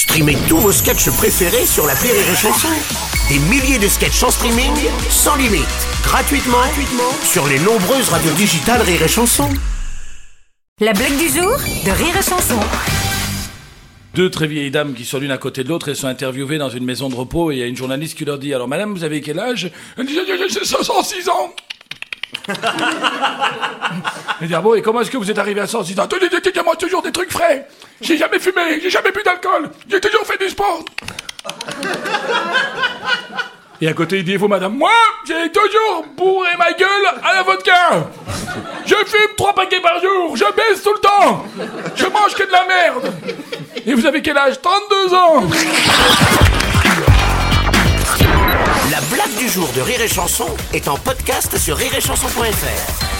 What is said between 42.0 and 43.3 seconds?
mange que de la merde.